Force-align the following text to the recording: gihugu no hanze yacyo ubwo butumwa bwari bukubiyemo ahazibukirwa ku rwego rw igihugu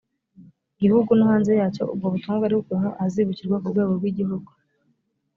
gihugu 0.81 1.09
no 1.17 1.25
hanze 1.31 1.51
yacyo 1.61 1.83
ubwo 1.93 2.05
butumwa 2.13 2.35
bwari 2.39 2.55
bukubiyemo 2.57 2.89
ahazibukirwa 2.99 3.55
ku 3.61 3.71
rwego 3.71 3.91
rw 3.99 4.05
igihugu 4.11 4.49